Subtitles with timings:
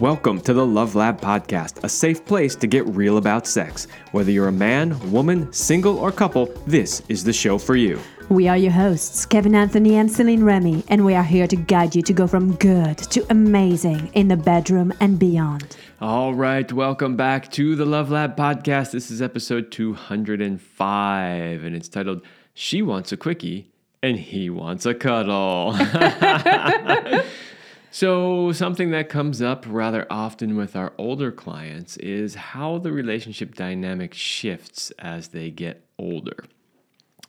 [0.00, 3.86] Welcome to the Love Lab Podcast, a safe place to get real about sex.
[4.12, 8.00] Whether you're a man, woman, single, or couple, this is the show for you.
[8.30, 11.94] We are your hosts, Kevin Anthony and Celine Remy, and we are here to guide
[11.94, 15.76] you to go from good to amazing in the bedroom and beyond.
[16.00, 18.92] All right, welcome back to the Love Lab Podcast.
[18.92, 22.22] This is episode 205, and it's titled
[22.54, 23.70] She Wants a Quickie
[24.02, 25.76] and He Wants a Cuddle.
[27.92, 33.56] So, something that comes up rather often with our older clients is how the relationship
[33.56, 36.44] dynamic shifts as they get older.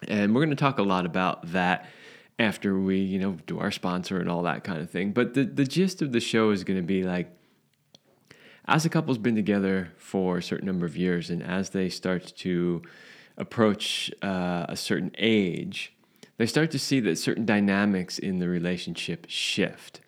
[0.08, 1.90] And we're going to talk a lot about that
[2.38, 5.14] after we, you know, do our sponsor and all that kind of thing.
[5.14, 7.36] But the, the gist of the show is going to be like,
[8.66, 12.34] as a couple's been together for a certain number of years, and as they start
[12.38, 12.84] to
[13.36, 15.94] approach uh, a certain age,
[16.38, 20.02] they start to see that certain dynamics in the relationship shift.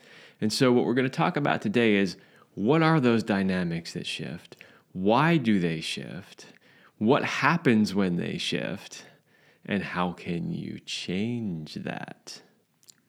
[0.44, 2.18] And so, what we're going to talk about today is
[2.54, 4.58] what are those dynamics that shift?
[4.92, 6.48] Why do they shift?
[6.98, 9.06] What happens when they shift?
[9.66, 12.42] And how can you change that?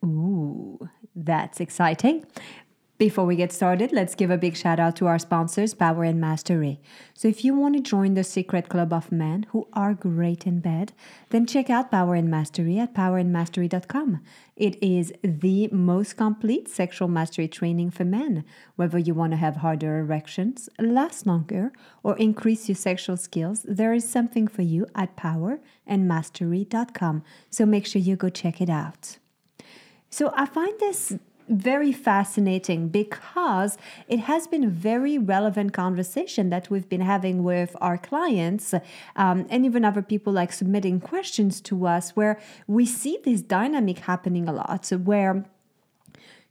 [0.05, 2.25] Ooh, that's exciting.
[2.97, 6.21] Before we get started, let's give a big shout out to our sponsors, Power and
[6.21, 6.81] Mastery.
[7.13, 10.61] So, if you want to join the secret club of men who are great in
[10.61, 10.93] bed,
[11.31, 14.21] then check out Power and Mastery at powerandmastery.com.
[14.55, 18.45] It is the most complete sexual mastery training for men.
[18.77, 21.73] Whether you want to have harder erections, last longer,
[22.05, 27.25] or increase your sexual skills, there is something for you at powerandmastery.com.
[27.51, 29.19] So, make sure you go check it out.
[30.11, 33.77] So, I find this very fascinating because
[34.09, 38.75] it has been a very relevant conversation that we've been having with our clients
[39.17, 43.99] um, and even other people like submitting questions to us where we see this dynamic
[44.01, 45.45] happening a lot where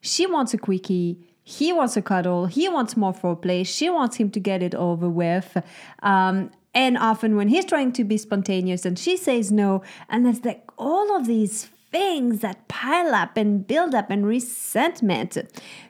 [0.01, 4.29] she wants a quickie he wants a cuddle he wants more foreplay she wants him
[4.29, 5.57] to get it over with
[6.03, 10.43] um, and often when he's trying to be spontaneous and she says no and there's
[10.45, 15.37] like all of these things that pile up and build up and resentment.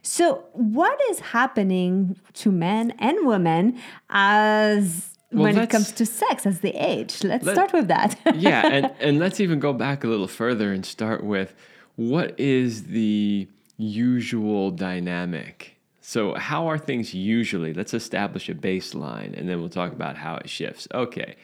[0.04, 6.46] So, what is happening to men and women as well, when it comes to sex
[6.46, 7.24] as they age?
[7.24, 8.20] Let's let, start with that.
[8.36, 11.56] yeah, and, and let's even go back a little further and start with
[11.96, 13.48] what is the
[13.78, 15.78] usual dynamic?
[16.02, 17.74] So, how are things usually?
[17.74, 20.86] Let's establish a baseline and then we'll talk about how it shifts.
[20.94, 21.38] Okay.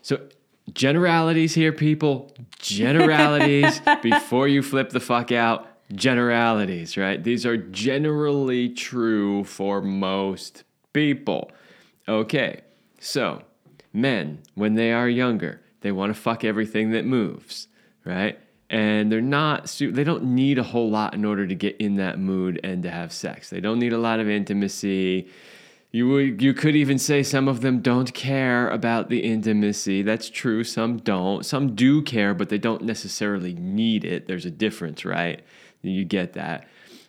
[0.00, 0.20] So,
[0.72, 2.32] generalities here, people.
[2.58, 5.66] Generalities before you flip the fuck out.
[5.92, 7.22] Generalities, right?
[7.22, 11.50] These are generally true for most people.
[12.08, 12.62] Okay,
[12.98, 13.42] so
[13.92, 17.68] men, when they are younger, they want to fuck everything that moves,
[18.04, 18.38] right?
[18.68, 22.18] And they're not, they don't need a whole lot in order to get in that
[22.18, 23.48] mood and to have sex.
[23.48, 25.28] They don't need a lot of intimacy
[25.92, 30.02] you you could even say some of them don't care about the intimacy.
[30.02, 30.64] That's true.
[30.64, 31.44] Some don't.
[31.44, 34.26] Some do care, but they don't necessarily need it.
[34.26, 35.42] There's a difference, right?
[35.82, 36.68] You get that.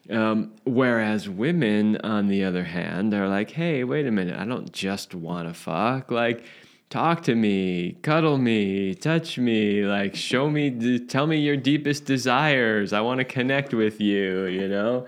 [0.09, 4.39] Um, whereas women, on the other hand, are like, hey, wait a minute.
[4.39, 6.11] I don't just want to fuck.
[6.11, 6.45] Like,
[6.89, 12.93] talk to me, cuddle me, touch me, like, show me, tell me your deepest desires.
[12.93, 15.05] I want to connect with you, you know?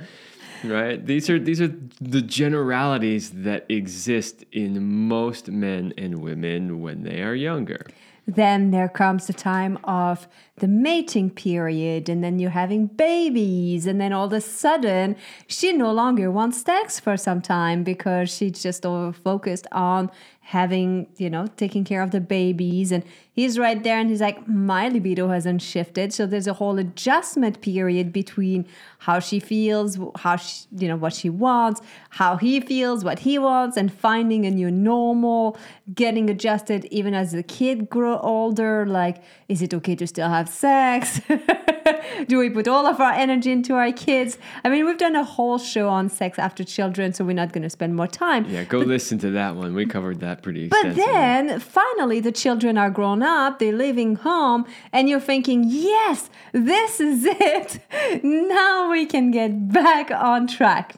[0.64, 1.06] Right?
[1.06, 7.22] These are these are the generalities that exist in most men and women when they
[7.22, 7.86] are younger.
[8.28, 10.28] Then there comes the time of
[10.60, 15.16] the mating period, and then you're having babies, and then all of a sudden
[15.48, 20.10] she no longer wants sex for some time because she's just over focused on
[20.42, 22.92] having, you know, taking care of the babies.
[22.92, 23.04] And
[23.34, 26.12] he's right there and he's like, my libido hasn't shifted.
[26.12, 28.66] So there's a whole adjustment period between
[28.98, 33.38] how she feels, how she, you know, what she wants, how he feels, what he
[33.38, 35.56] wants, and finding a new normal,
[35.94, 38.88] getting adjusted even as the kid grow older.
[38.88, 41.22] Like, is it okay to still have sex?
[42.28, 44.38] Do we put all of our energy into our kids?
[44.64, 47.64] I mean, we've done a whole show on sex after children, so we're not going
[47.64, 48.46] to spend more time.
[48.50, 49.74] Yeah, go but, listen to that one.
[49.74, 51.04] We covered that pretty extensively.
[51.04, 56.30] But then finally, the children are grown up, they're leaving home, and you're thinking, yes,
[56.52, 57.80] this is it.
[58.24, 60.96] now we can get back on track.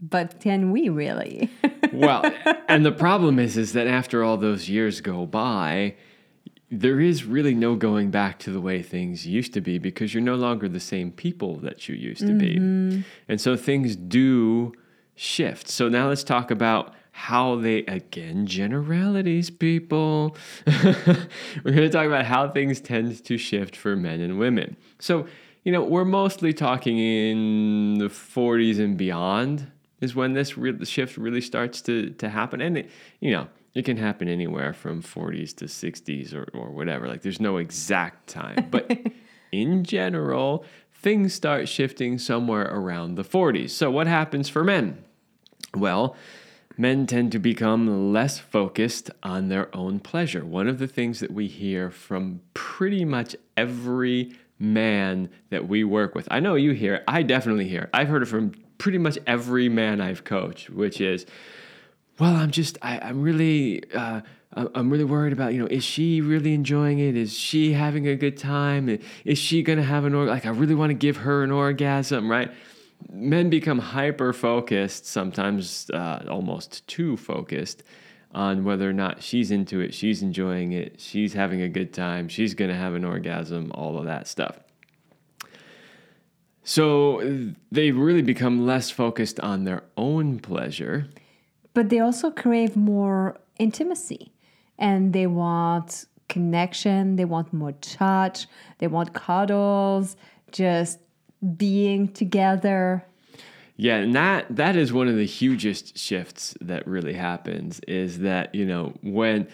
[0.00, 1.48] But can we really?
[1.92, 2.28] well,
[2.68, 5.94] and the problem is, is that after all those years go by,
[6.72, 10.22] there is really no going back to the way things used to be because you're
[10.22, 12.90] no longer the same people that you used to mm-hmm.
[12.90, 13.04] be.
[13.28, 14.72] And so things do
[15.14, 15.68] shift.
[15.68, 20.34] So now let's talk about how they, again, generalities, people.
[20.66, 20.94] We're
[21.62, 24.78] going to talk about how things tend to shift for men and women.
[24.98, 25.26] So,
[25.64, 29.70] you know, we're mostly talking in the 40s and beyond
[30.00, 32.90] is when this re- shift really starts to to happen, and it,
[33.20, 37.08] you know it can happen anywhere from 40s to 60s or or whatever.
[37.08, 38.90] Like there's no exact time, but
[39.50, 43.70] in general, things start shifting somewhere around the 40s.
[43.70, 45.04] So what happens for men?
[45.74, 46.16] Well,
[46.76, 50.44] men tend to become less focused on their own pleasure.
[50.44, 56.14] One of the things that we hear from pretty much every man that we work
[56.14, 57.90] with, I know you hear it, I definitely hear it.
[57.92, 61.26] I've heard it from pretty much every man I've coached, which is,
[62.18, 64.20] well, I'm just, I, am really, uh,
[64.52, 67.16] I'm really worried about, you know, is she really enjoying it?
[67.16, 68.98] Is she having a good time?
[69.24, 70.34] Is she going to have an orgasm?
[70.34, 72.50] Like, I really want to give her an orgasm, right?
[73.10, 77.82] men become hyper focused, sometimes uh, almost too focused
[78.34, 82.28] on whether or not she's into it, she's enjoying it, she's having a good time,
[82.28, 84.58] she's going to have an orgasm, all of that stuff.
[86.64, 91.08] So they really become less focused on their own pleasure.
[91.74, 94.32] But they also crave more intimacy
[94.78, 98.46] and they want connection, they want more touch,
[98.78, 100.16] they want cuddles,
[100.50, 100.98] just
[101.56, 103.04] being together.
[103.76, 108.54] Yeah, and that that is one of the hugest shifts that really happens is that,
[108.54, 109.48] you know, when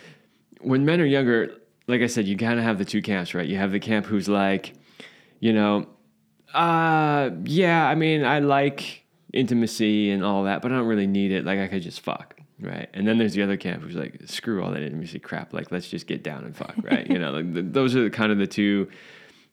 [0.60, 1.54] when men are younger,
[1.86, 3.46] like I said, you kind of have the two camps, right?
[3.46, 4.74] You have the camp who's like,
[5.40, 5.86] you know,
[6.52, 11.32] uh yeah, I mean, I like intimacy and all that, but I don't really need
[11.32, 11.44] it.
[11.44, 12.88] Like I could just fuck, right?
[12.94, 15.52] And then there's the other camp who's like, screw all that intimacy crap.
[15.52, 17.06] Like let's just get down and fuck, right?
[17.08, 18.88] you know, like the, those are kind of the two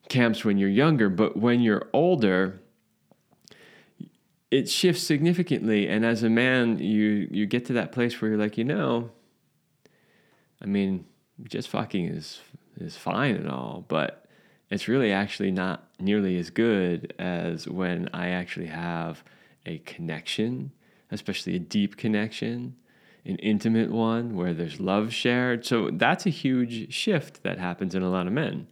[0.10, 2.62] camps when you're younger, but when you're older,
[4.52, 5.88] it shifts significantly.
[5.88, 9.12] And as a man, you you get to that place where you're like, you know,
[10.62, 11.06] I mean,
[11.44, 12.40] just fucking is
[12.78, 14.26] is fine and all, but
[14.70, 19.24] it's really actually not nearly as good as when I actually have
[19.66, 20.72] a connection,
[21.12, 22.76] especially a deep connection,
[23.26, 25.66] an intimate one where there's love shared.
[25.66, 28.68] So that's a huge shift that happens in a lot of men.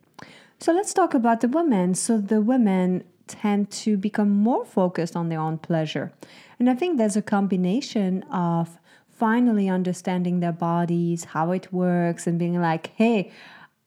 [0.59, 1.93] So let's talk about the women.
[1.95, 6.13] So the women tend to become more focused on their own pleasure.
[6.59, 8.79] And I think there's a combination of
[9.09, 13.31] finally understanding their bodies, how it works, and being like, hey,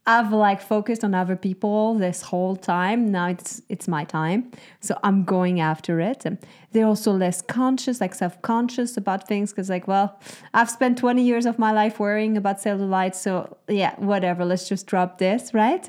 [0.08, 3.11] I've like focused on other people this whole time.
[3.11, 4.53] Now it's it's my time.
[4.81, 6.25] So I'm going after it.
[6.70, 10.20] They're also less conscious, like self-conscious about things because like, well,
[10.55, 13.14] I've spent 20 years of my life worrying about cellulite.
[13.14, 15.85] So yeah, whatever, let's just drop this, right?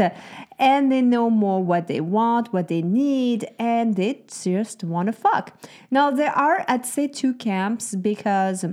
[0.57, 5.13] And they know more what they want, what they need, and they just want to
[5.13, 5.53] fuck.
[5.91, 8.65] Now there are, I'd say, two camps because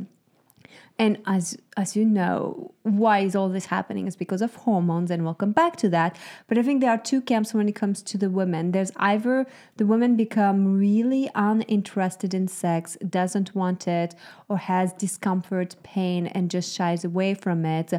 [0.99, 5.25] and as as you know, why is all this happening is because of hormones, and
[5.25, 6.17] we'll come back to that.
[6.47, 8.71] But I think there are two camps when it comes to the women.
[8.71, 9.47] There's either
[9.77, 14.15] the women become really uninterested in sex, doesn't want it,
[14.49, 17.93] or has discomfort, pain, and just shies away from it,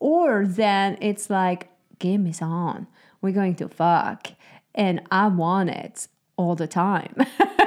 [0.00, 1.68] or then it's like
[2.00, 2.88] game is on.
[3.22, 4.28] We're going to fuck,
[4.74, 7.14] and I want it all the time.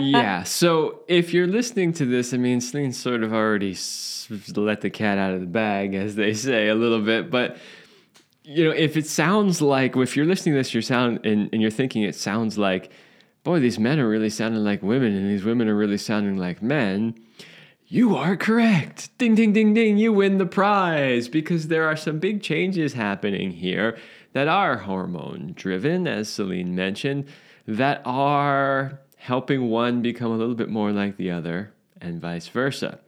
[0.00, 0.42] yeah.
[0.44, 3.76] So if you're listening to this, I mean, Celine's sort of already
[4.56, 7.30] let the cat out of the bag, as they say, a little bit.
[7.30, 7.56] But
[8.42, 11.60] you know, if it sounds like if you're listening to this, you're sound and, and
[11.60, 12.90] you're thinking it sounds like,
[13.44, 16.62] boy, these men are really sounding like women, and these women are really sounding like
[16.62, 17.14] men.
[17.86, 19.16] You are correct.
[19.16, 19.96] Ding, ding, ding, ding.
[19.96, 23.96] You win the prize because there are some big changes happening here
[24.34, 27.24] that are hormone driven, as Celine mentioned,
[27.66, 32.98] that are helping one become a little bit more like the other, and vice versa.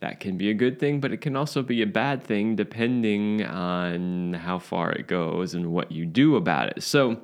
[0.00, 3.44] That can be a good thing, but it can also be a bad thing depending
[3.44, 6.82] on how far it goes and what you do about it.
[6.82, 7.20] So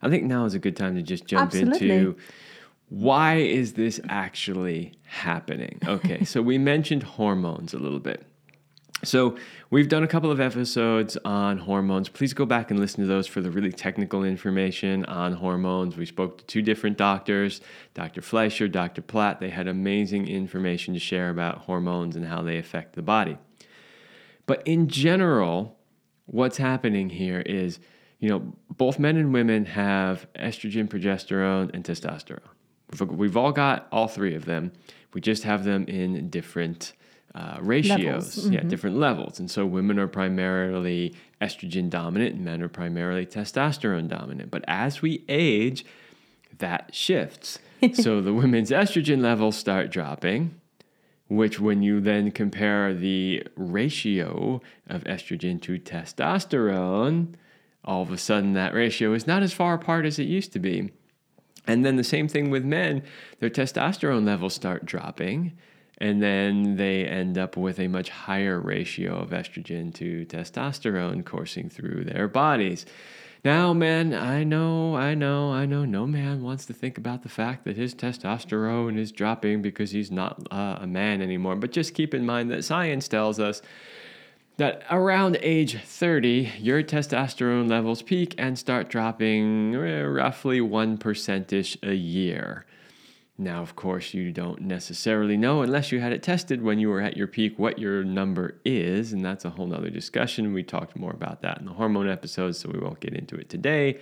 [0.00, 1.90] I think now is a good time to just jump Absolutely.
[1.90, 2.16] into
[2.90, 5.80] why is this actually happening?
[5.84, 8.24] Okay, so we mentioned hormones a little bit.
[9.02, 9.36] So,
[9.70, 12.08] we've done a couple of episodes on hormones.
[12.08, 15.96] Please go back and listen to those for the really technical information on hormones.
[15.96, 17.60] We spoke to two different doctors,
[17.92, 18.22] Dr.
[18.22, 19.02] Fleischer, Dr.
[19.02, 19.40] Platt.
[19.40, 23.36] They had amazing information to share about hormones and how they affect the body.
[24.46, 25.76] But in general,
[26.26, 27.80] what's happening here is,
[28.20, 32.40] you know, both men and women have estrogen, progesterone, and testosterone.
[33.08, 34.72] We've all got all three of them.
[35.12, 36.92] We just have them in different
[37.34, 38.52] uh, ratios, mm-hmm.
[38.52, 39.40] yeah, different levels.
[39.40, 44.50] And so women are primarily estrogen dominant and men are primarily testosterone dominant.
[44.50, 45.84] But as we age,
[46.58, 47.58] that shifts.
[47.94, 50.60] so the women's estrogen levels start dropping,
[51.28, 57.34] which when you then compare the ratio of estrogen to testosterone,
[57.84, 60.60] all of a sudden that ratio is not as far apart as it used to
[60.60, 60.90] be.
[61.66, 63.02] And then the same thing with men,
[63.40, 65.52] their testosterone levels start dropping,
[65.98, 71.68] and then they end up with a much higher ratio of estrogen to testosterone coursing
[71.68, 72.84] through their bodies.
[73.44, 77.28] Now, men, I know, I know, I know no man wants to think about the
[77.28, 81.54] fact that his testosterone is dropping because he's not uh, a man anymore.
[81.56, 83.60] But just keep in mind that science tells us
[84.56, 91.94] that around age 30, your testosterone levels peak and start dropping eh, roughly 1% a
[91.94, 92.64] year.
[93.36, 97.00] Now, of course, you don't necessarily know unless you had it tested when you were
[97.00, 100.52] at your peak what your number is, and that's a whole nother discussion.
[100.52, 103.48] We talked more about that in the hormone episode, so we won't get into it
[103.48, 103.98] today.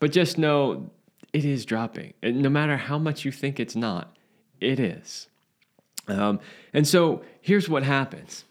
[0.00, 0.90] But just know
[1.32, 2.14] it is dropping.
[2.22, 4.16] And no matter how much you think it's not,
[4.60, 5.28] it is.
[6.08, 6.40] Um,
[6.72, 8.44] and so here's what happens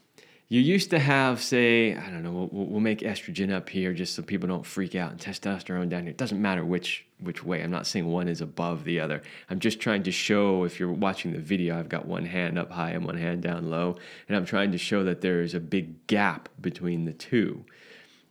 [0.55, 4.15] you used to have, say, I don't know, we'll, we'll, make estrogen up here just
[4.15, 6.11] so people don't freak out, and testosterone down here.
[6.11, 7.61] It doesn't matter which which way.
[7.61, 9.21] I'm not saying one is above the other.
[9.49, 10.63] I'm just trying to show.
[10.63, 13.69] If you're watching the video, I've got one hand up high and one hand down
[13.69, 13.97] low,
[14.29, 17.65] and I'm trying to show that there is a big gap between the two,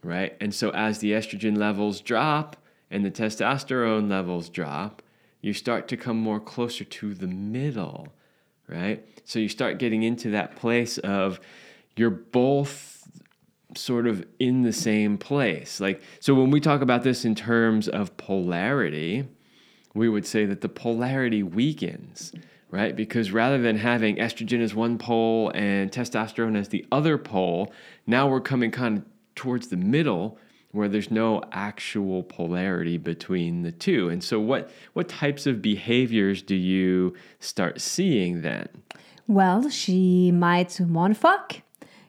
[0.02, 0.34] right?
[0.40, 2.56] And so as the estrogen levels drop
[2.90, 5.02] and the testosterone levels drop,
[5.42, 8.08] you start to come more closer to the middle,
[8.66, 9.06] right?
[9.26, 11.38] So you start getting into that place of
[11.96, 12.94] you're both
[13.76, 15.80] sort of in the same place.
[15.80, 19.28] Like, so when we talk about this in terms of polarity,
[19.94, 22.32] we would say that the polarity weakens,
[22.70, 22.94] right?
[22.94, 27.72] Because rather than having estrogen as one pole and testosterone as the other pole,
[28.06, 30.38] now we're coming kind of towards the middle
[30.72, 34.08] where there's no actual polarity between the two.
[34.08, 38.68] And so what what types of behaviors do you start seeing then?
[39.28, 41.63] Well, she might want fuck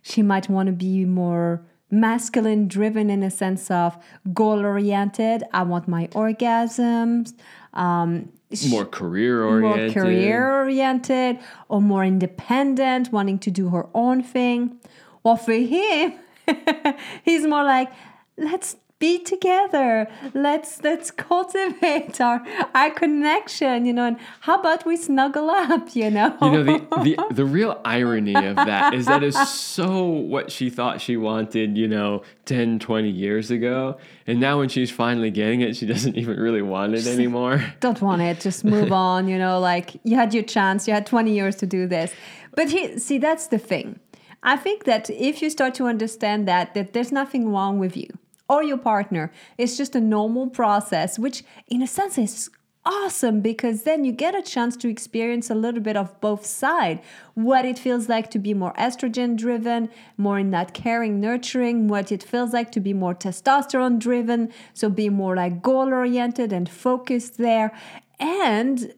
[0.05, 3.97] she might want to be more masculine driven in a sense of
[4.35, 5.43] goal oriented.
[5.51, 7.33] I want my orgasms.
[7.73, 8.29] Um,
[8.69, 9.95] more career oriented.
[9.95, 14.77] More career oriented or more independent, wanting to do her own thing.
[15.23, 16.13] Well, for him,
[17.23, 17.91] he's more like,
[18.37, 20.07] let's be together.
[20.33, 22.41] Let's let's cultivate our
[22.73, 26.35] our connection you know and how about we snuggle up you know?
[26.41, 30.69] You know the the, the real irony of that is that is so what she
[30.69, 33.97] thought she wanted you know 10 20 years ago.
[34.27, 37.63] And now when she's finally getting it she doesn't even really want it anymore.
[37.81, 38.39] Don't want it.
[38.39, 40.87] Just move on you know like you had your chance.
[40.87, 42.13] You had 20 years to do this.
[42.55, 43.99] But he, see that's the thing.
[44.41, 48.07] I think that if you start to understand that that there's nothing wrong with you
[48.49, 49.31] or your partner.
[49.57, 52.49] It's just a normal process, which in a sense is
[52.85, 57.01] awesome because then you get a chance to experience a little bit of both side
[57.33, 62.11] what it feels like to be more estrogen driven more in that caring nurturing what
[62.11, 66.69] it feels like to be more testosterone driven so be more like goal oriented and
[66.69, 67.71] focused there
[68.19, 68.93] and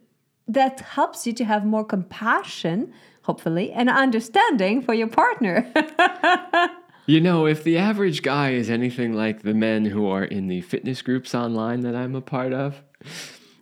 [0.48, 5.72] that helps you to have more compassion hopefully and understanding for your partner
[7.10, 10.60] You know, if the average guy is anything like the men who are in the
[10.60, 12.84] fitness groups online that I'm a part of,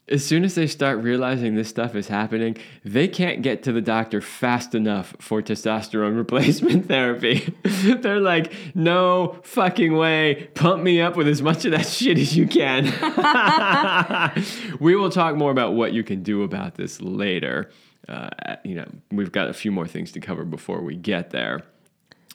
[0.08, 3.82] as soon as they start realizing this stuff is happening, they can't get to the
[3.82, 7.56] doctor fast enough for testosterone replacement therapy.
[7.64, 10.50] They're like, no fucking way.
[10.56, 12.86] Pump me up with as much of that shit as you can.
[14.80, 17.70] we will talk more about what you can do about this later.
[18.10, 21.62] Uh, you know, we've got a few more things to cover before we get there.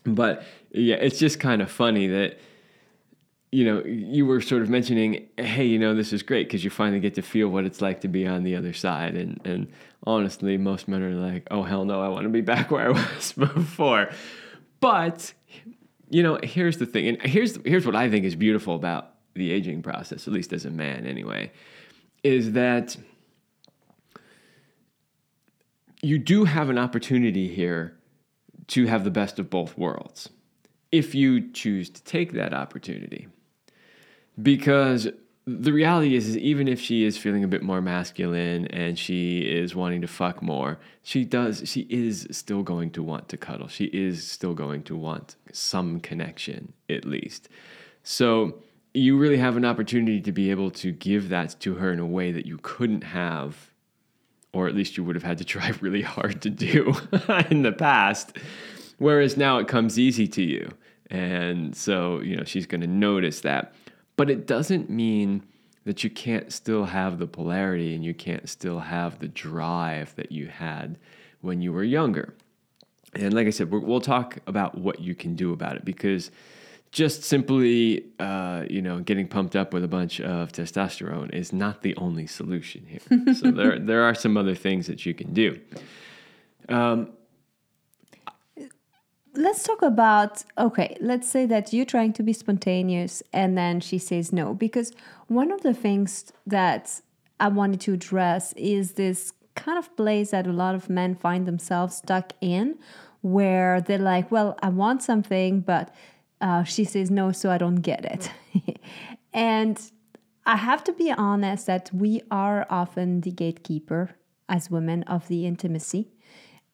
[0.04, 2.38] But yeah, it's just kind of funny that
[3.52, 6.70] you know you were sort of mentioning, hey, you know, this is great because you
[6.70, 9.16] finally get to feel what it's like to be on the other side.
[9.16, 9.68] And and
[10.04, 12.90] honestly, most men are like, oh hell no, I want to be back where I
[13.14, 14.10] was before.
[14.80, 15.32] But
[16.08, 19.50] you know, here's the thing, and here's here's what I think is beautiful about the
[19.52, 21.52] aging process, at least as a man, anyway,
[22.22, 22.96] is that
[26.02, 27.96] you do have an opportunity here
[28.68, 30.30] to have the best of both worlds
[30.92, 33.28] if you choose to take that opportunity.
[34.40, 35.08] Because
[35.46, 39.40] the reality is, is even if she is feeling a bit more masculine and she
[39.40, 43.68] is wanting to fuck more, she does she is still going to want to cuddle.
[43.68, 47.48] She is still going to want some connection at least.
[48.02, 48.58] So
[48.92, 52.06] you really have an opportunity to be able to give that to her in a
[52.06, 53.70] way that you couldn't have
[54.52, 56.94] or at least you would have had to try really hard to do
[57.50, 58.36] in the past.
[58.98, 60.70] Whereas now it comes easy to you.
[61.10, 63.74] And so, you know, she's going to notice that.
[64.16, 65.42] But it doesn't mean
[65.84, 70.30] that you can't still have the polarity and you can't still have the drive that
[70.30, 70.98] you had
[71.40, 72.34] when you were younger.
[73.14, 76.30] And like I said, we'll talk about what you can do about it because
[76.92, 81.82] just simply, uh, you know, getting pumped up with a bunch of testosterone is not
[81.82, 83.34] the only solution here.
[83.34, 85.58] so there, there are some other things that you can do.
[86.68, 87.10] Um,
[89.34, 93.98] let's talk about okay let's say that you're trying to be spontaneous and then she
[93.98, 94.92] says no because
[95.28, 97.00] one of the things that
[97.38, 101.46] i wanted to address is this kind of place that a lot of men find
[101.46, 102.76] themselves stuck in
[103.20, 105.94] where they're like well i want something but
[106.40, 108.30] uh, she says no so i don't get it.
[109.32, 109.80] And
[110.46, 114.16] i have to be honest that we are often the gatekeeper
[114.50, 116.10] as women of the intimacy.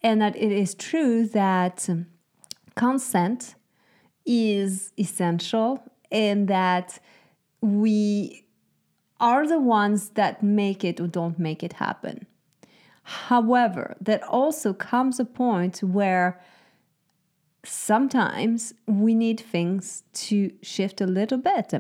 [0.03, 2.07] And that it is true that um,
[2.77, 3.57] consent
[4.25, 6.99] is essential and that
[7.61, 8.47] we
[9.19, 12.27] are the ones that make it or don't make it happen.
[13.03, 16.41] However, there also comes a point where
[17.67, 21.73] sometimes we need things to shift a little bit.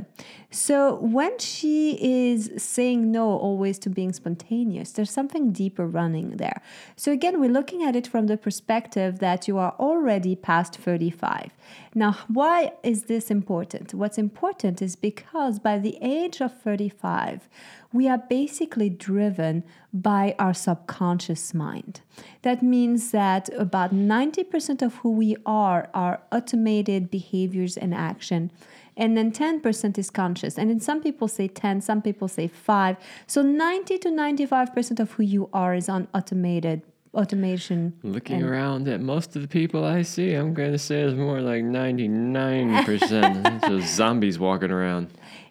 [0.50, 6.62] So when she is saying no always to being spontaneous, there's something deeper running there.
[6.96, 11.50] So again, we're looking at it from the perspective that you are already past 35.
[11.94, 13.94] Now, why is this important?
[13.94, 17.48] What's important is because by the age of 35,
[17.96, 22.00] we are basically driven by our subconscious mind.
[22.42, 28.50] That means that about 90% of who we are are automated behaviors and action.
[28.96, 30.58] And then 10% is conscious.
[30.58, 32.96] And then some people say 10, some people say 5.
[33.26, 36.82] So 90 to 95% of who you are is on automated
[37.14, 37.94] automation.
[38.02, 41.40] Looking around at most of the people I see, I'm going to say it's more
[41.40, 43.60] like 99%.
[43.68, 45.08] just zombies walking around.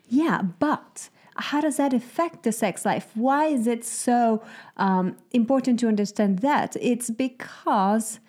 [0.07, 3.11] Yeah, but how does that affect the sex life?
[3.13, 4.43] Why is it so
[4.77, 6.77] um, important to understand that?
[6.79, 8.19] It's because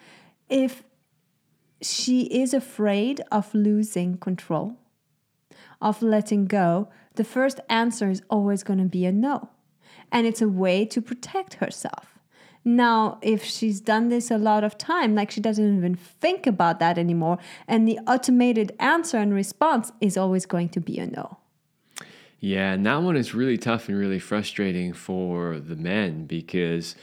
[0.49, 0.83] if
[1.81, 4.77] she is afraid of losing control,
[5.81, 9.51] of letting go, the first answer is always going to be a no.
[10.11, 12.19] And it's a way to protect herself.
[12.65, 16.81] Now, if she's done this a lot of time, like she doesn't even think about
[16.81, 21.39] that anymore, and the automated answer and response is always going to be a no.
[22.41, 26.95] Yeah, and that one is really tough and really frustrating for the men because,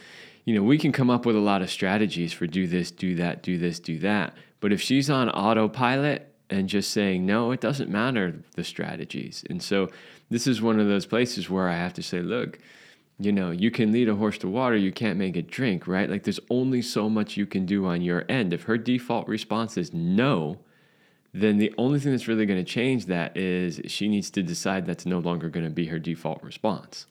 [0.45, 3.15] you know, we can come up with a lot of strategies for do this, do
[3.15, 4.35] that, do this, do that.
[4.59, 9.43] But if she's on autopilot and just saying, no, it doesn't matter the strategies.
[9.49, 9.89] And so
[10.29, 12.59] this is one of those places where I have to say, look,
[13.19, 16.09] you know, you can lead a horse to water, you can't make it drink, right?
[16.09, 18.53] Like there's only so much you can do on your end.
[18.53, 20.59] If her default response is no,
[21.33, 24.85] then the only thing that's really going to change that is she needs to decide
[24.85, 27.07] that's no longer going to be her default response.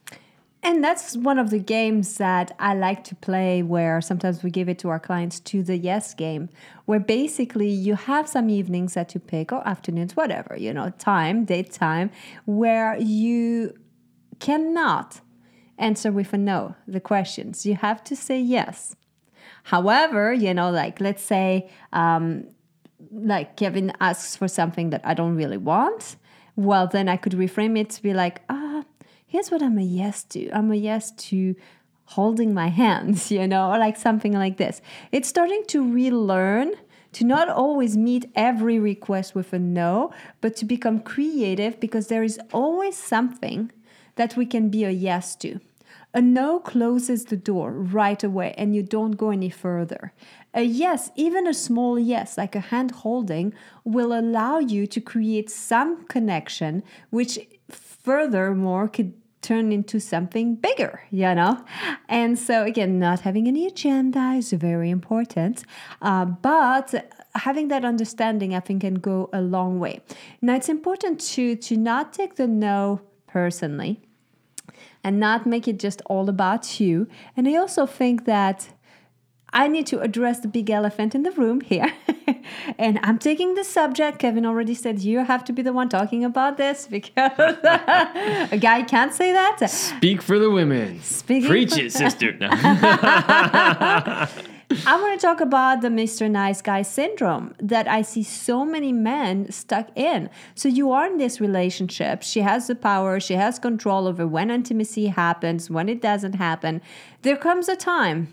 [0.64, 4.68] And that's one of the games that I like to play where sometimes we give
[4.68, 6.50] it to our clients to the yes game,
[6.84, 11.44] where basically you have some evenings that you pick or afternoons, whatever, you know, time,
[11.44, 12.12] date time,
[12.44, 13.74] where you
[14.38, 15.20] cannot
[15.78, 17.66] answer with a no the questions.
[17.66, 18.94] You have to say yes.
[19.64, 22.46] However, you know, like let's say um,
[23.10, 26.16] like Kevin asks for something that I don't really want,
[26.56, 28.84] well, then I could reframe it to be like, ah,
[29.26, 30.50] here's what I'm a yes to.
[30.50, 31.54] I'm a yes to
[32.04, 34.80] holding my hands, you know, or like something like this.
[35.10, 36.74] It's starting to relearn
[37.12, 42.22] to not always meet every request with a no, but to become creative because there
[42.22, 43.70] is always something
[44.16, 45.60] that we can be a yes to.
[46.14, 50.12] A no closes the door right away and you don't go any further.
[50.54, 55.50] A yes, even a small yes, like a hand holding, will allow you to create
[55.50, 57.38] some connection, which
[57.70, 61.64] furthermore could turn into something bigger, you know?
[62.08, 65.64] And so, again, not having any agenda is very important,
[66.00, 66.94] uh, but
[67.34, 70.00] having that understanding, I think, can go a long way.
[70.40, 74.00] Now, it's important to, to not take the no personally
[75.02, 77.08] and not make it just all about you.
[77.36, 78.68] And I also think that
[79.54, 81.92] I need to address the big elephant in the room here.
[82.78, 84.18] and I'm taking the subject.
[84.18, 88.82] Kevin already said you have to be the one talking about this because a guy
[88.82, 89.68] can't say that.
[89.70, 91.02] Speak for the women.
[91.02, 92.32] Speaking Preach for- it, sister.
[92.32, 92.48] No.
[94.86, 96.30] I want to talk about the Mr.
[96.30, 100.30] Nice Guy syndrome that I see so many men stuck in.
[100.54, 102.22] So you are in this relationship.
[102.22, 106.80] She has the power, she has control over when intimacy happens, when it doesn't happen.
[107.20, 108.32] There comes a time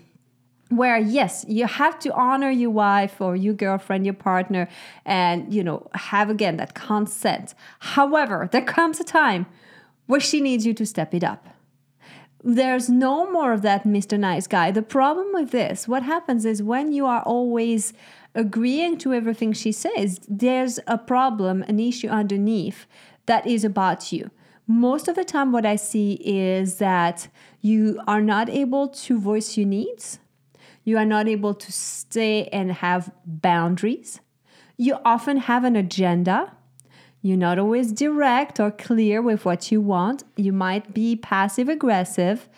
[0.70, 4.68] where yes you have to honor your wife or your girlfriend your partner
[5.04, 9.46] and you know have again that consent however there comes a time
[10.06, 11.48] where she needs you to step it up
[12.42, 14.18] there's no more of that Mr.
[14.18, 14.70] Nice Guy.
[14.70, 17.92] The problem with this, what happens is when you are always
[18.34, 22.86] agreeing to everything she says, there's a problem, an issue underneath
[23.26, 24.30] that is about you.
[24.66, 27.28] Most of the time, what I see is that
[27.60, 30.20] you are not able to voice your needs,
[30.84, 34.20] you are not able to stay and have boundaries.
[34.76, 36.52] You often have an agenda.
[37.22, 40.24] You're not always direct or clear with what you want.
[40.36, 42.48] You might be passive aggressive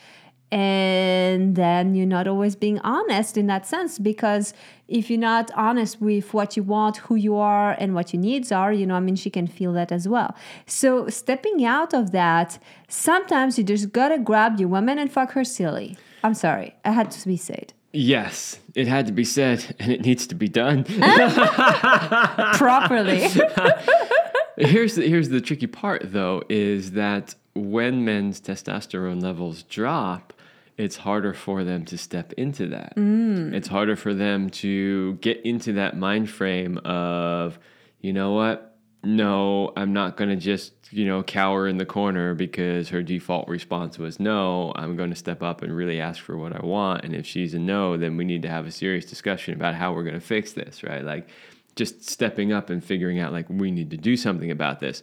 [0.52, 4.52] and then you're not always being honest in that sense because
[4.87, 8.52] if you're not honest with what you want who you are and what your needs
[8.52, 12.12] are you know i mean she can feel that as well so stepping out of
[12.12, 16.92] that sometimes you just gotta grab your woman and fuck her silly i'm sorry i
[16.92, 20.48] had to be said Yes, it had to be said, and it needs to be
[20.48, 20.85] done.
[22.55, 23.20] properly
[24.57, 30.33] here's the, here's the tricky part, though, is that when men's testosterone levels drop,
[30.78, 32.96] it's harder for them to step into that.
[32.96, 33.52] Mm.
[33.52, 37.59] It's harder for them to get into that mind frame of,
[38.00, 38.71] you know what?
[39.04, 43.48] No, I'm not going to just, you know, cower in the corner because her default
[43.48, 44.72] response was no.
[44.76, 47.04] I'm going to step up and really ask for what I want.
[47.04, 49.92] And if she's a no, then we need to have a serious discussion about how
[49.92, 51.04] we're going to fix this, right?
[51.04, 51.28] Like
[51.74, 55.02] just stepping up and figuring out, like, we need to do something about this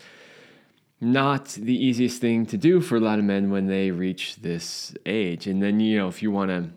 [1.01, 4.93] not the easiest thing to do for a lot of men when they reach this
[5.05, 5.47] age.
[5.47, 6.69] And then, you know, if you want to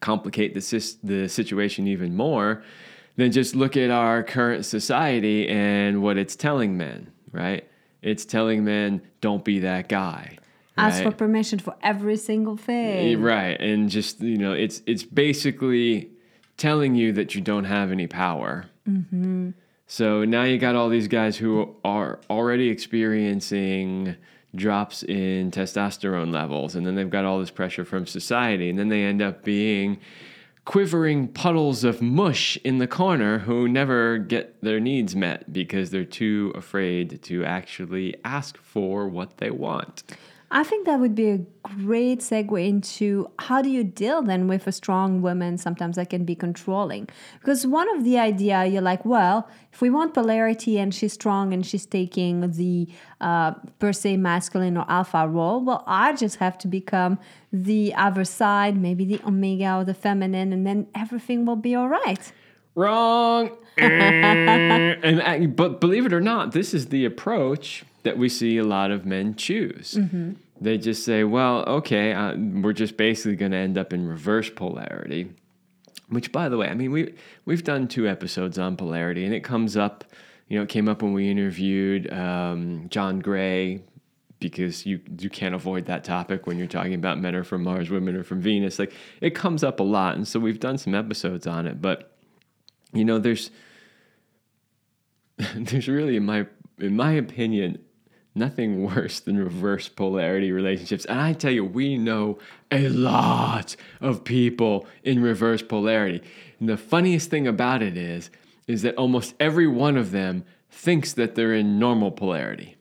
[0.00, 2.62] complicate the, the situation even more,
[3.16, 7.68] then just look at our current society and what it's telling men, right?
[8.00, 10.38] It's telling men, don't be that guy.
[10.76, 13.60] ask for permission for every single thing eh, Right.
[13.60, 16.10] And just, you know, it's it's basically
[16.56, 18.66] telling you that you don't have any power.
[18.88, 19.50] Mm-hmm.
[19.86, 24.16] So now you got all these guys who are already experiencing
[24.54, 28.88] drops in testosterone levels, and then they've got all this pressure from society, and then
[28.88, 29.98] they end up being
[30.64, 36.04] quivering puddles of mush in the corner who never get their needs met because they're
[36.04, 40.04] too afraid to actually ask for what they want.
[40.54, 44.66] I think that would be a great segue into how do you deal then with
[44.66, 47.08] a strong woman sometimes that can be controlling?
[47.40, 51.54] Because one of the idea you're like, well, if we want polarity and she's strong
[51.54, 52.86] and she's taking the
[53.22, 57.18] uh, per se masculine or alpha role, well, I just have to become
[57.50, 61.88] the other side, maybe the omega or the feminine, and then everything will be all
[61.88, 62.30] right.
[62.74, 63.56] Wrong.
[63.78, 68.64] and uh, but believe it or not, this is the approach that we see a
[68.64, 69.94] lot of men choose.
[70.62, 74.50] They just say, "Well, okay, uh, we're just basically going to end up in reverse
[74.50, 75.32] polarity."
[76.08, 79.44] Which, by the way, I mean we we've done two episodes on polarity, and it
[79.44, 80.04] comes up.
[80.48, 83.82] You know, it came up when we interviewed um, John Gray
[84.42, 87.88] because you you can't avoid that topic when you're talking about men are from Mars,
[87.88, 88.78] women are from Venus.
[88.78, 91.80] Like it comes up a lot, and so we've done some episodes on it.
[91.80, 92.14] But
[92.92, 93.50] you know, there's
[95.56, 96.46] there's really in my
[96.78, 97.78] in my opinion
[98.34, 101.04] nothing worse than reverse polarity relationships.
[101.04, 102.38] And I tell you, we know
[102.70, 106.22] a lot of people in reverse polarity.
[106.60, 108.30] And the funniest thing about it is
[108.68, 112.76] is that almost every one of them thinks that they're in normal polarity.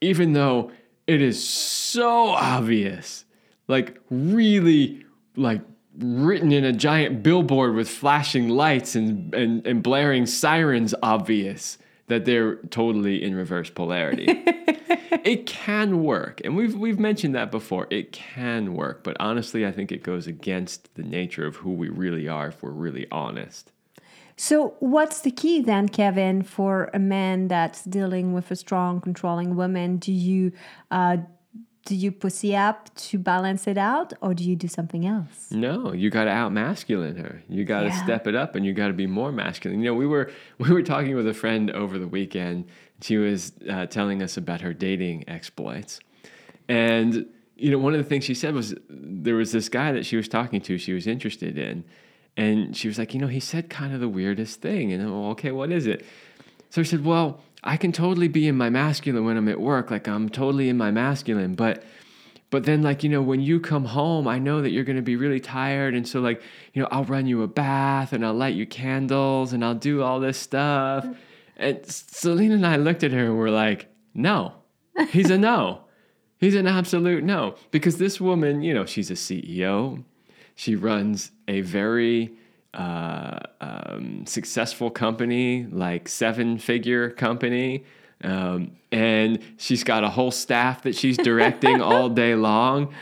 [0.00, 0.72] Even though
[1.06, 3.24] it is so obvious,
[3.68, 5.04] like really
[5.36, 5.60] like
[5.98, 11.76] written in a giant billboard with flashing lights and, and, and blaring sirens obvious
[12.08, 14.26] that they're totally in reverse polarity.
[15.24, 16.40] it can work.
[16.44, 17.86] And we've we've mentioned that before.
[17.90, 21.88] It can work, but honestly I think it goes against the nature of who we
[21.88, 23.72] really are if we're really honest.
[24.40, 29.56] So, what's the key then, Kevin, for a man that's dealing with a strong, controlling
[29.56, 29.96] woman?
[29.96, 30.52] Do you
[30.92, 31.16] uh,
[31.84, 35.50] do you pussy up to balance it out, or do you do something else?
[35.50, 37.42] No, you got to out masculine her.
[37.48, 38.02] You got to Yeah.
[38.04, 39.78] step it up, and you got to be more masculine.
[39.80, 42.66] You know, we were we were talking with a friend over the weekend.
[43.00, 46.00] She was uh, telling us about her dating exploits,
[46.68, 50.06] and you know, one of the things she said was there was this guy that
[50.06, 50.78] she was talking to.
[50.78, 51.84] She was interested in,
[52.36, 54.92] and she was like, you know, he said kind of the weirdest thing.
[54.92, 56.04] And I'm, well, okay, what is it?
[56.70, 59.90] So she said, well, I can totally be in my masculine when I'm at work.
[59.90, 61.82] Like I'm totally in my masculine, but
[62.50, 65.02] but then like you know when you come home i know that you're going to
[65.02, 66.40] be really tired and so like
[66.72, 70.02] you know i'll run you a bath and i'll light you candles and i'll do
[70.02, 71.06] all this stuff.
[71.56, 74.54] And Celine and i looked at her and we're like no.
[75.10, 75.82] He's a no.
[76.38, 77.54] He's an absolute no.
[77.70, 80.04] Because this woman you know she's a ceo
[80.54, 82.32] she runs a very
[82.78, 87.84] uh, um, successful company, like seven figure company.
[88.24, 92.94] Um, and she's got a whole staff that she's directing all day long.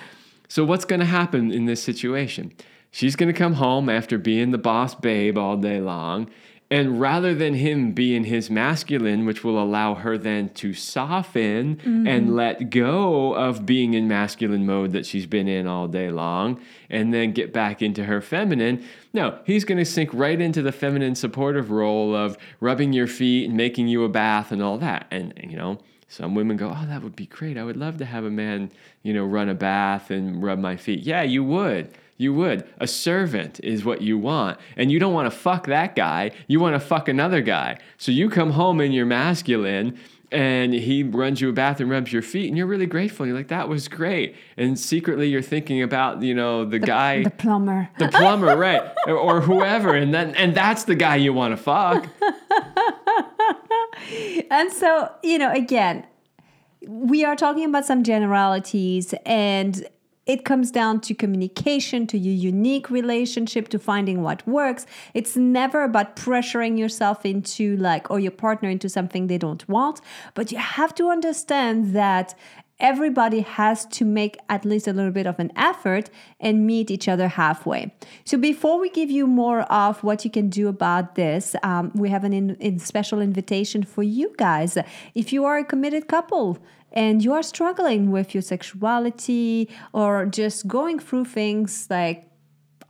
[0.49, 2.53] So, what's going to happen in this situation?
[2.97, 6.31] she's going to come home after being the boss babe all day long.
[6.69, 12.09] And rather than him being his masculine, which will allow her then to soften mm-hmm.
[12.09, 16.61] and let go of being in masculine mode that she's been in all day long,
[16.91, 20.73] and then get back into her feminine, no, he's going to sink right into the
[20.73, 25.07] feminine supportive role of rubbing your feet and making you a bath and all that.
[25.13, 27.57] And, you know, some women go, Oh, that would be great.
[27.57, 28.73] I would love to have a man,
[29.05, 31.01] you know, run a bath and rub my feet.
[31.01, 31.97] Yeah, you would.
[32.19, 32.67] You would.
[32.79, 34.59] A servant is what you want.
[34.77, 36.31] And you don't want to fuck that guy.
[36.47, 37.79] You want to fuck another guy.
[37.99, 39.99] So you come home and you're masculine
[40.33, 43.27] and he runs you a bath and rubs your feet and you're really grateful.
[43.27, 44.35] You're like, that was great.
[44.57, 47.89] And secretly you're thinking about, you know, the, the guy The plumber.
[47.99, 48.83] The plumber, right.
[49.07, 49.95] Or, or whoever.
[49.95, 52.07] And then and that's the guy you want to fuck.
[54.51, 56.07] and so, you know, again,
[56.87, 59.87] we are talking about some generalities and
[60.27, 64.85] it comes down to communication, to your unique relationship, to finding what works.
[65.15, 70.01] It's never about pressuring yourself into like, or your partner into something they don't want.
[70.35, 72.35] But you have to understand that
[72.79, 76.11] everybody has to make at least a little bit of an effort
[76.41, 77.95] and meet each other halfway.
[78.25, 82.11] So before we give you more of what you can do about this, um, we
[82.11, 84.77] have an in, in special invitation for you guys.
[85.15, 86.59] If you are a committed couple,
[86.93, 92.31] and you are struggling with your sexuality or just going through things like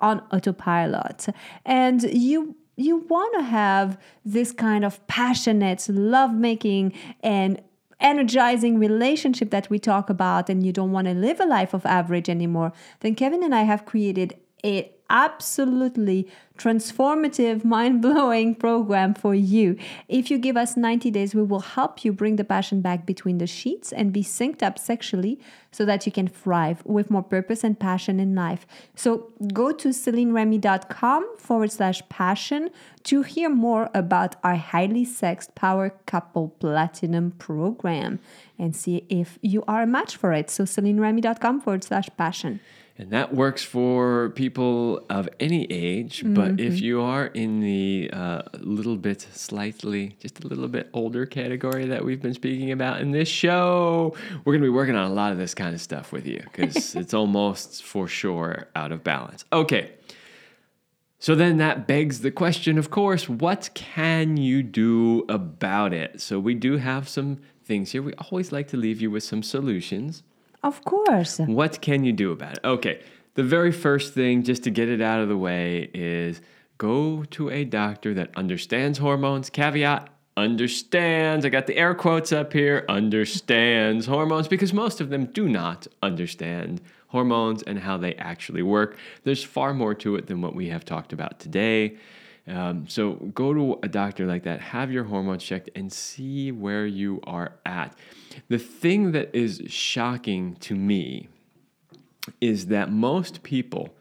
[0.00, 1.26] on autopilot
[1.64, 7.60] and you you want to have this kind of passionate lovemaking and
[8.00, 11.86] energizing relationship that we talk about and you don't want to live a life of
[11.86, 19.34] average anymore then kevin and i have created a absolutely transformative, mind blowing program for
[19.34, 19.76] you.
[20.08, 23.38] If you give us 90 days, we will help you bring the passion back between
[23.38, 25.38] the sheets and be synced up sexually
[25.70, 28.66] so that you can thrive with more purpose and passion in life.
[28.94, 32.70] So go to CelineRemy.com forward slash passion
[33.04, 38.18] to hear more about our highly sexed power couple platinum program
[38.58, 40.48] and see if you are a match for it.
[40.50, 42.60] So CelineRemy.com forward slash passion.
[42.98, 46.20] And that works for people of any age.
[46.20, 46.34] Mm-hmm.
[46.34, 46.84] But if mm-hmm.
[46.84, 52.04] you are in the uh, little bit, slightly, just a little bit older category that
[52.04, 55.30] we've been speaking about in this show, we're going to be working on a lot
[55.30, 59.44] of this kind of stuff with you because it's almost for sure out of balance.
[59.52, 59.92] Okay.
[61.18, 66.20] So then that begs the question, of course, what can you do about it?
[66.20, 68.02] So we do have some things here.
[68.02, 70.22] We always like to leave you with some solutions.
[70.62, 71.38] Of course.
[71.38, 72.60] What can you do about it?
[72.64, 73.02] Okay.
[73.34, 76.40] The very first thing, just to get it out of the way, is
[76.78, 79.50] go to a doctor that understands hormones.
[79.50, 81.44] Caveat understands.
[81.44, 85.86] I got the air quotes up here understands hormones because most of them do not
[86.02, 88.98] understand hormones and how they actually work.
[89.24, 91.96] There's far more to it than what we have talked about today.
[92.48, 96.86] Um, so go to a doctor like that, have your hormones checked, and see where
[96.86, 97.96] you are at.
[98.48, 101.28] The thing that is shocking to me
[102.40, 103.94] is that most people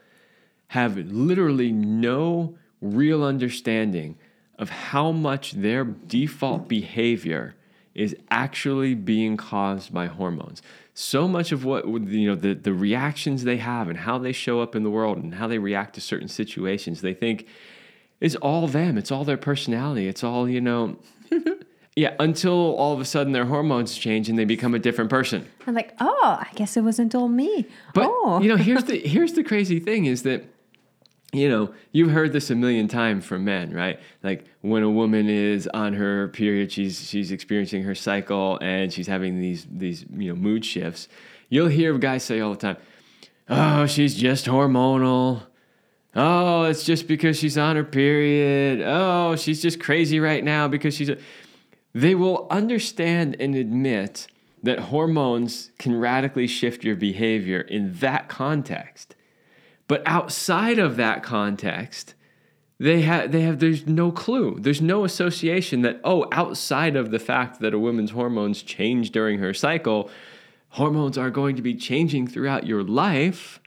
[0.70, 4.18] have literally no real understanding
[4.58, 7.56] of how much their default behavior
[7.94, 10.62] is actually being caused by hormones.
[10.94, 14.62] So much of what you know the, the reactions they have and how they show
[14.62, 17.48] up in the world and how they react to certain situations, they think
[18.22, 18.98] is all them.
[18.98, 20.08] It's all their personality.
[20.08, 20.98] It's all, you know,
[21.96, 25.48] yeah, until all of a sudden their hormones change and they become a different person.
[25.66, 27.66] I'm like, oh, I guess it wasn't all me.
[27.94, 28.42] But oh.
[28.42, 30.44] you know, here's the here's the crazy thing is that
[31.34, 34.00] you know, you've heard this a million times from men, right?
[34.24, 39.08] Like when a woman is on her period, she's she's experiencing her cycle and she's
[39.08, 41.08] having these these, you know, mood shifts.
[41.50, 42.78] You'll hear guys say all the time,
[43.50, 45.44] "Oh, she's just hormonal."
[46.18, 48.82] Oh, it's just because she's on her period.
[48.86, 51.10] Oh, she's just crazy right now because she's.
[51.10, 51.18] A...
[51.96, 54.28] They will understand and admit
[54.62, 59.16] that hormones can radically shift your behavior in that context.
[59.88, 62.14] But outside of that context,
[62.80, 64.58] they have they have there's no clue.
[64.60, 69.40] There's no association that oh, outside of the fact that a woman's hormones change during
[69.40, 70.10] her cycle,
[70.72, 73.62] hormones are going to be changing throughout your life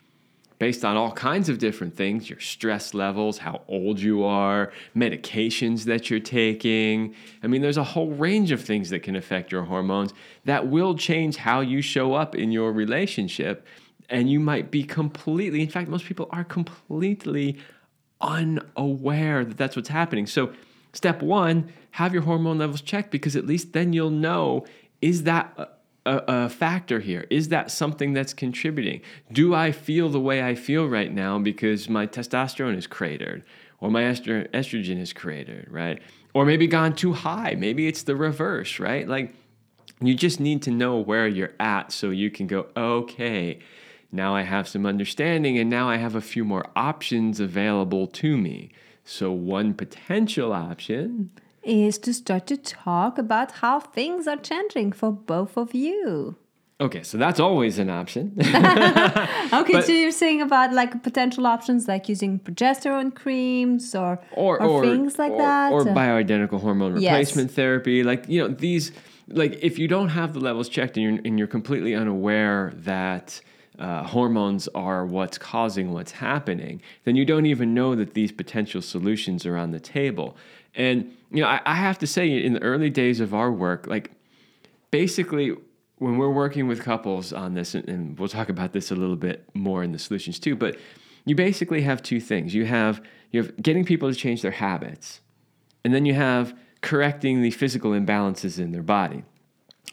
[0.59, 5.85] based on all kinds of different things your stress levels, how old you are, medications
[5.85, 7.15] that you're taking.
[7.43, 10.13] I mean, there's a whole range of things that can affect your hormones
[10.45, 13.67] that will change how you show up in your relationship.
[14.11, 17.59] And you might be completely, in fact, most people are completely
[18.21, 20.27] unaware that that's what's happening.
[20.27, 20.53] So,
[20.93, 24.67] step one, have your hormone levels checked because at least then you'll know
[25.01, 25.78] is that
[26.09, 27.27] a, a, factor here?
[27.31, 29.01] Is that something that's contributing?
[29.33, 33.45] Do I feel the way I feel right now because my testosterone is cratered
[33.81, 36.01] or my ester- estrogen is cratered, right?
[36.35, 37.55] Or maybe gone too high.
[37.57, 39.07] Maybe it's the reverse, right?
[39.09, 39.35] Like
[40.01, 43.59] you just need to know where you're at so you can go, okay,
[44.11, 48.37] now I have some understanding and now I have a few more options available to
[48.37, 48.71] me.
[49.05, 51.31] So, one potential option
[51.69, 56.37] is to start to talk about how things are changing for both of you.
[56.81, 58.35] Okay, so that's always an option.
[58.39, 64.63] okay, but, so you're saying about like potential options like using progesterone creams or or,
[64.63, 67.57] or, or things like or, that, or bioidentical hormone replacement yes.
[67.57, 68.05] therapy.
[68.05, 68.93] Like you know these,
[69.27, 73.41] like if you don't have the levels checked and you're and you're completely unaware that
[73.79, 78.83] uh, hormones are what's causing what's happening, then you don't even know that these potential
[78.83, 80.37] solutions are on the table.
[80.79, 83.87] And you know, I, I have to say, in the early days of our work,
[83.87, 84.13] like
[84.91, 85.55] basically
[85.97, 89.45] when we're working with couples on this, and we'll talk about this a little bit
[89.53, 90.79] more in the solutions too, but
[91.27, 92.55] you basically have two things.
[92.55, 95.21] You have you have getting people to change their habits,
[95.85, 99.25] and then you have correcting the physical imbalances in their body.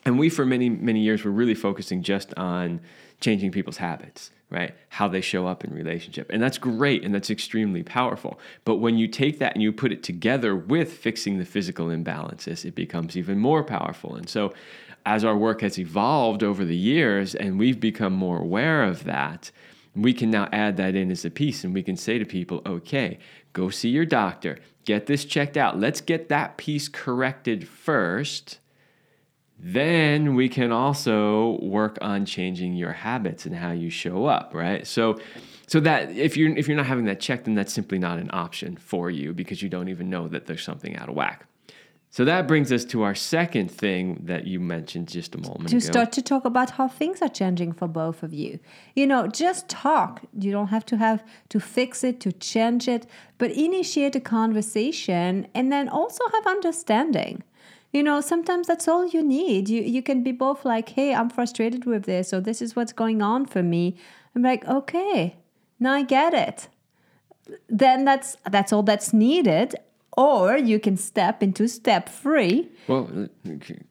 [0.05, 2.81] And we, for many many years, were really focusing just on
[3.19, 4.75] changing people's habits right?
[4.89, 6.29] How they show up in relationship.
[6.31, 8.39] And that's great and that's extremely powerful.
[8.63, 12.63] But when you take that and you put it together with fixing the physical imbalances,
[12.65, 14.15] it becomes even more powerful.
[14.15, 14.53] And so
[15.05, 19.51] as our work has evolved over the years and we've become more aware of that,
[19.95, 22.61] we can now add that in as a piece and we can say to people,
[22.65, 23.19] okay,
[23.53, 25.79] go see your doctor, get this checked out.
[25.79, 28.59] Let's get that piece corrected first
[29.67, 34.85] then we can also work on changing your habits and how you show up right
[34.85, 35.19] so
[35.65, 38.29] so that if you're if you're not having that checked then that's simply not an
[38.31, 41.47] option for you because you don't even know that there's something out of whack
[42.11, 45.77] so that brings us to our second thing that you mentioned just a moment to
[45.77, 45.85] ago.
[45.85, 48.57] start to talk about how things are changing for both of you.
[48.95, 50.21] You know, just talk.
[50.39, 53.05] You don't have to have to fix it, to change it,
[53.37, 57.43] but initiate a conversation and then also have understanding
[57.95, 59.69] you know sometimes that's all you need.
[59.69, 62.91] You you can be both like hey i'm frustrated with this or this is what's
[62.93, 63.95] going on for me.
[64.35, 65.37] I'm like okay
[65.79, 66.67] now i get it.
[67.69, 69.75] Then that's that's all that's needed
[70.17, 72.69] or you can step into step three.
[72.87, 73.29] Well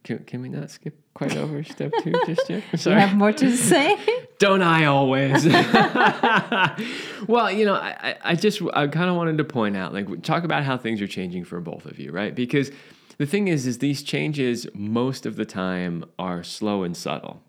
[0.02, 2.62] can, can we not skip quite over step two just yet?
[2.76, 2.96] Sorry.
[2.96, 3.96] you have more to say?
[4.38, 5.46] Don't i always?
[7.26, 10.44] Well you know i i just i kind of wanted to point out like talk
[10.44, 12.34] about how things are changing for both of you right?
[12.34, 12.70] Because
[13.18, 17.42] the thing is, is these changes most of the time are slow and subtle,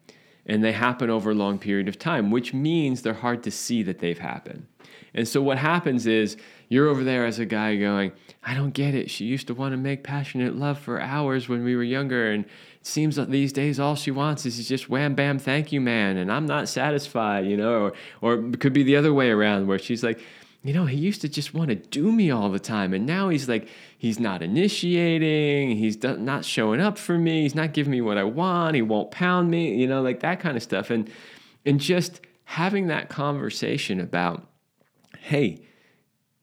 [0.46, 3.84] and they happen over a long period of time, which means they're hard to see
[3.84, 4.68] that they've happened.
[5.14, 8.12] And so what happens is you're over there as a guy going,
[8.44, 9.10] I don't get it.
[9.10, 12.46] She used to want to make passionate love for hours when we were younger, and
[12.46, 16.18] it seems like these days all she wants is just wham bam, thank you, man,
[16.18, 19.68] and I'm not satisfied, you know, or or it could be the other way around
[19.68, 20.20] where she's like,
[20.66, 22.92] you know, he used to just want to do me all the time.
[22.92, 25.78] And now he's like, he's not initiating.
[25.78, 27.42] He's not showing up for me.
[27.42, 28.76] He's not giving me what I want.
[28.76, 30.90] He won't pound me, you know, like that kind of stuff.
[30.90, 31.10] And,
[31.66, 34.48] and just having that conversation about,
[35.20, 35.62] hey,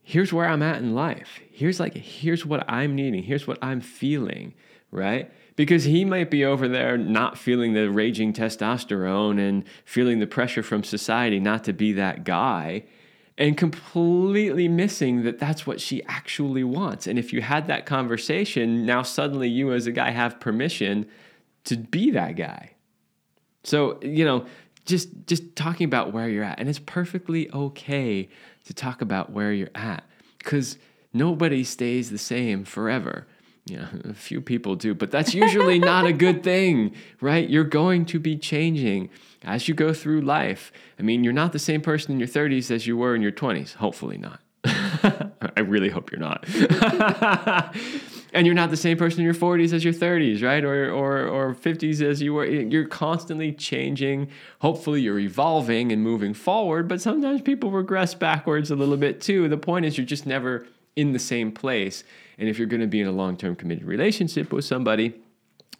[0.02, 1.40] here's where I'm at in life.
[1.50, 3.22] Here's like, here's what I'm needing.
[3.22, 4.54] Here's what I'm feeling,
[4.90, 5.30] right?
[5.54, 10.62] Because he might be over there not feeling the raging testosterone and feeling the pressure
[10.62, 12.84] from society not to be that guy
[13.38, 17.06] and completely missing that that's what she actually wants.
[17.06, 21.06] And if you had that conversation, now suddenly you as a guy have permission
[21.64, 22.72] to be that guy.
[23.64, 24.46] So, you know,
[24.84, 28.28] just just talking about where you're at and it's perfectly okay
[28.64, 30.04] to talk about where you're at
[30.42, 30.76] cuz
[31.12, 33.26] nobody stays the same forever.
[33.70, 37.48] Know, a few people do, but that's usually not a good thing, right?
[37.48, 39.10] You're going to be changing
[39.42, 40.72] as you go through life.
[40.98, 43.32] I mean, you're not the same person in your 30s as you were in your
[43.32, 43.74] 20s.
[43.74, 44.40] Hopefully not.
[44.64, 46.44] I really hope you're not.
[48.32, 50.64] and you're not the same person in your 40s as your 30s, right?
[50.64, 52.44] Or, or, or 50s as you were.
[52.44, 54.28] You're constantly changing.
[54.60, 59.48] Hopefully, you're evolving and moving forward, but sometimes people regress backwards a little bit too.
[59.48, 60.66] The point is, you're just never
[60.96, 62.04] in the same place.
[62.38, 65.14] And if you're going to be in a long term committed relationship with somebody,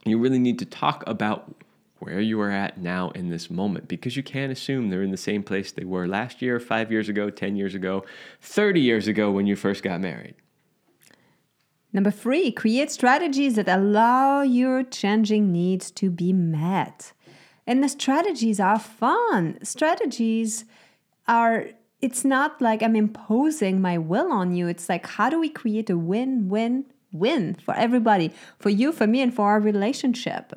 [0.04, 1.54] you really need to talk about
[1.98, 5.16] where you are at now in this moment because you can't assume they're in the
[5.16, 8.04] same place they were last year, five years ago, 10 years ago,
[8.40, 10.34] 30 years ago when you first got married.
[11.92, 17.12] Number three, create strategies that allow your changing needs to be met.
[17.66, 19.58] And the strategies are fun.
[19.62, 20.64] Strategies
[21.28, 21.66] are,
[22.02, 24.66] it's not like I'm imposing my will on you.
[24.66, 29.06] It's like, how do we create a win win win for everybody, for you, for
[29.06, 30.52] me, and for our relationship.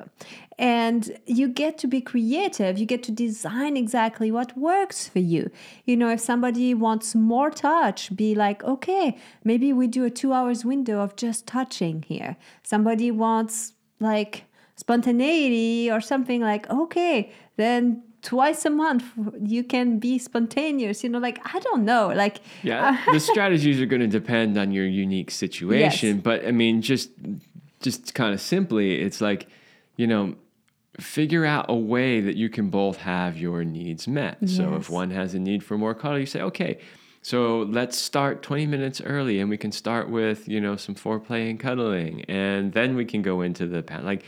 [0.58, 2.78] And you get to be creative.
[2.78, 5.50] You get to design exactly what works for you.
[5.84, 10.32] You know, if somebody wants more touch, be like, okay, maybe we do a two
[10.32, 12.36] hours window of just touching here.
[12.62, 14.44] Somebody wants like
[14.76, 19.04] spontaneity or something like, okay, then twice a month
[19.40, 23.80] you can be spontaneous you know like i don't know like yeah uh, the strategies
[23.80, 26.24] are going to depend on your unique situation Yes.
[26.24, 27.10] but i mean just
[27.80, 29.46] just kind of simply it's like
[29.96, 30.34] you know
[30.98, 35.10] figure out a way that you can both have your needs met so if one
[35.10, 36.78] has a need for more cuddle you say okay
[37.22, 41.48] so let's start 20 minutes early and we can start with you know some foreplay
[41.50, 44.24] and cuddling and then we can go into the like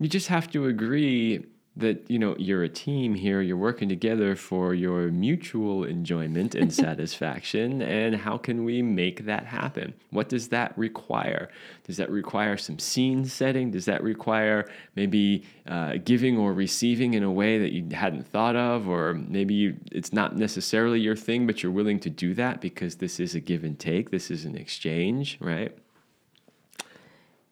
[0.00, 1.44] you just have to agree
[1.78, 6.72] that you know you're a team here you're working together for your mutual enjoyment and
[6.84, 9.94] satisfaction and how can we make that happen?
[10.10, 11.48] What does that require?
[11.84, 13.70] Does that require some scene setting?
[13.70, 18.56] Does that require maybe uh, giving or receiving in a way that you hadn't thought
[18.56, 18.88] of?
[18.88, 22.96] Or maybe you, it's not necessarily your thing but you're willing to do that because
[22.96, 25.76] this is a give and take this is an exchange right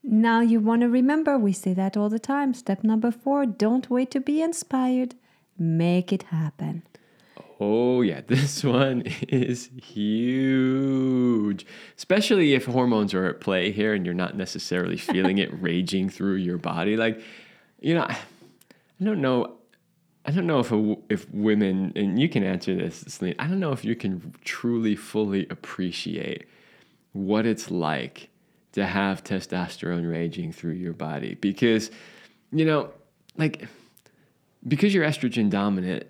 [0.09, 2.55] Now you want to remember, we say that all the time.
[2.55, 5.17] Step number four don't wait to be inspired,
[5.59, 6.85] make it happen.
[7.59, 11.67] Oh, yeah, this one is huge.
[11.97, 16.37] Especially if hormones are at play here and you're not necessarily feeling it raging through
[16.37, 16.97] your body.
[16.97, 17.21] Like,
[17.81, 18.17] you know, I
[19.03, 19.57] don't know.
[20.25, 23.61] I don't know if a, if women, and you can answer this, Celine, I don't
[23.61, 26.47] know if you can truly, fully appreciate
[27.13, 28.29] what it's like
[28.77, 31.35] to have testosterone raging through your body.
[31.41, 31.91] Because,
[32.53, 32.91] you know,
[33.39, 33.67] like,
[34.69, 36.07] because you're estrogen dominant,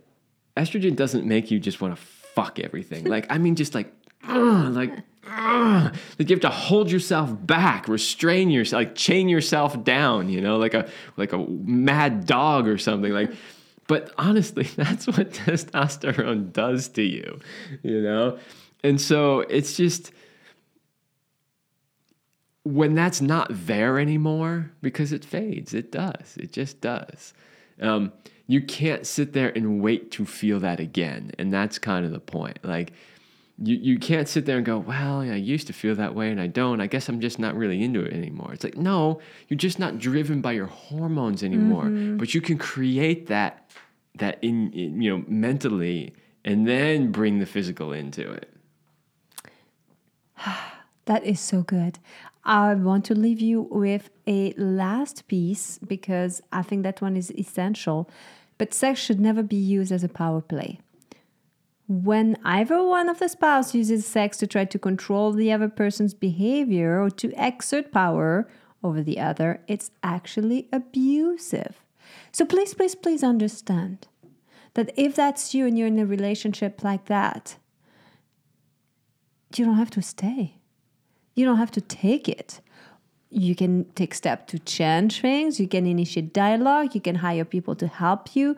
[0.57, 3.05] estrogen doesn't make you just want to fuck everything.
[3.09, 3.95] Like, I mean, just like,
[4.27, 4.93] ugh, like,
[5.29, 5.95] ugh.
[6.19, 10.57] like you have to hold yourself back, restrain yourself, like chain yourself down, you know,
[10.57, 13.13] like a like a mad dog or something.
[13.13, 13.33] Like,
[13.87, 17.39] but honestly, that's what testosterone does to you,
[17.85, 18.41] you know.
[18.83, 20.11] And so it's just
[22.67, 27.33] when that's not there anymore, because it fades, it does, it just does.
[27.81, 28.13] Um,
[28.49, 32.21] you can't sit there and wait to feel that again, and that's kind of the
[32.21, 32.59] point.
[32.65, 32.93] Like,
[33.59, 36.41] you you can't sit there and go, well, I used to feel that way and
[36.41, 36.81] I don't.
[36.81, 38.53] I guess I'm just not really into it anymore.
[38.53, 41.85] It's like, no, you're just not driven by your hormones anymore.
[42.19, 43.71] But you can create that
[44.17, 46.15] that in, in you know mentally,
[46.45, 48.51] and then bring the physical into it.
[51.07, 52.01] That is so good.
[52.47, 57.33] I want to leave you with a last piece because I think that one is
[57.33, 58.09] essential.
[58.57, 60.79] But sex should never be used as a power play.
[61.89, 66.15] When either one of the spouse uses sex to try to control the other person's
[66.15, 68.49] behavior or to exert power
[68.83, 71.83] over the other, it's actually abusive.
[72.33, 74.07] So please, please, please understand
[74.75, 77.57] that if that's you and you're in a relationship like that,
[79.57, 80.56] you don't have to stay.
[81.37, 82.61] You don't have to take it.
[83.31, 85.61] You can take steps to change things.
[85.61, 86.95] You can initiate dialogue.
[86.95, 88.57] You can hire people to help you.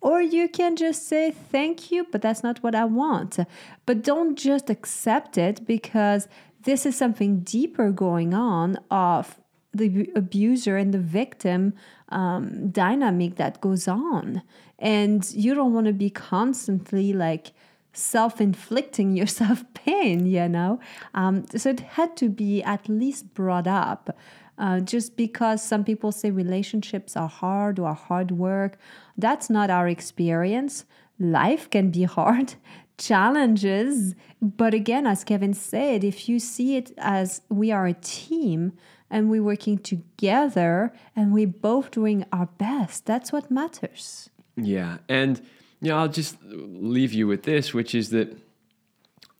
[0.00, 3.38] Or you can just say, thank you, but that's not what I want.
[3.86, 6.28] But don't just accept it because
[6.62, 9.40] this is something deeper going on of
[9.72, 11.74] the abuser and the victim
[12.10, 14.42] um, dynamic that goes on.
[14.78, 17.52] And you don't want to be constantly like,
[17.92, 20.80] self inflicting yourself pain, you know?
[21.14, 24.16] Um, so it had to be at least brought up.
[24.58, 28.76] Uh, just because some people say relationships are hard or hard work,
[29.16, 30.84] that's not our experience.
[31.20, 32.54] Life can be hard,
[32.98, 34.16] challenges.
[34.42, 38.72] But again, as Kevin said, if you see it as we are a team
[39.08, 44.28] and we're working together and we're both doing our best, that's what matters.
[44.56, 44.98] Yeah.
[45.08, 45.40] And,
[45.80, 48.36] you know, I'll just leave you with this, which is that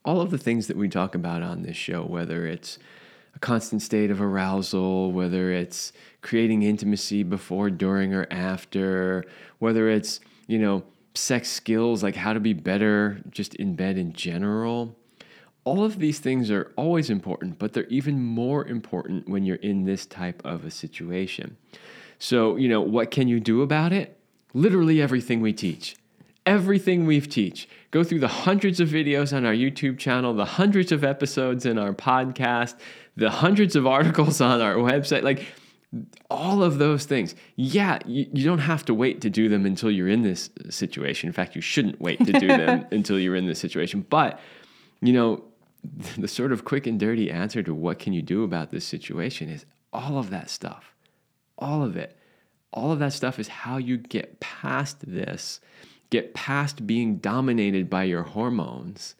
[0.04, 2.78] all of the things that we talk about on this show, whether it's
[3.34, 9.24] a constant state of arousal, whether it's creating intimacy before, during, or after,
[9.58, 10.82] whether it's, you know,
[11.14, 14.96] sex skills, like how to be better just in bed in general.
[15.64, 19.84] All of these things are always important, but they're even more important when you're in
[19.84, 21.56] this type of a situation.
[22.18, 24.18] So, you know, what can you do about it?
[24.54, 25.96] Literally everything we teach
[26.48, 27.68] everything we've teach.
[27.90, 31.78] Go through the hundreds of videos on our YouTube channel, the hundreds of episodes in
[31.78, 32.74] our podcast,
[33.16, 35.46] the hundreds of articles on our website, like
[36.30, 37.34] all of those things.
[37.56, 41.26] Yeah, you, you don't have to wait to do them until you're in this situation.
[41.26, 44.06] In fact, you shouldn't wait to do them until you're in this situation.
[44.08, 44.40] But,
[45.02, 45.44] you know,
[46.16, 49.50] the sort of quick and dirty answer to what can you do about this situation
[49.50, 50.94] is all of that stuff.
[51.58, 52.16] All of it.
[52.72, 55.60] All of that stuff is how you get past this,
[56.10, 59.14] get past being dominated by your hormones,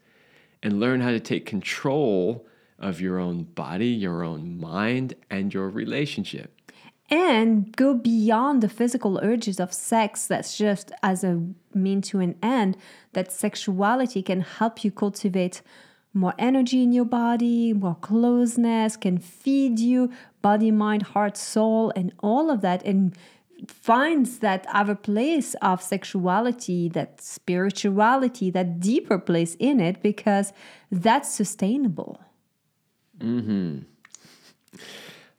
[0.63, 2.47] and learn how to take control
[2.79, 6.55] of your own body, your own mind, and your relationship.
[7.11, 12.37] And go beyond the physical urges of sex that's just as a mean to an
[12.43, 12.77] end,
[13.15, 15.63] that sexuality can help you cultivate
[16.13, 20.11] more energy in your body, more closeness, can feed you
[20.43, 23.17] body, mind, heart, soul, and all of that, and
[23.67, 30.53] finds that other place of sexuality, that spirituality, that deeper place in it, because
[30.91, 32.21] that's sustainable.
[33.19, 33.81] Mm-hmm.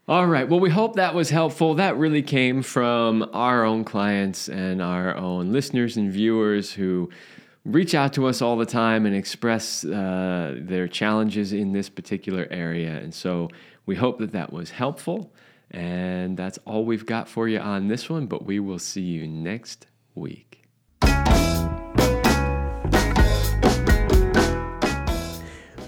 [0.08, 0.50] All right.
[0.50, 1.76] Well, we hope that was helpful.
[1.76, 7.10] That really came from our own clients and our own listeners and viewers who
[7.64, 12.48] reach out to us all the time and express uh, their challenges in this particular
[12.50, 12.98] area.
[12.98, 13.50] And so
[13.86, 15.32] we hope that that was helpful.
[15.72, 19.28] And that's all we've got for you on this one, but we will see you
[19.28, 20.59] next week.